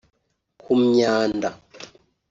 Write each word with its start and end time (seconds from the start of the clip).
ku 0.61 0.71
myanda 0.83 1.49